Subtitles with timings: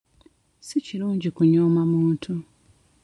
[0.67, 2.31] Si kirungi kunyooma muntu.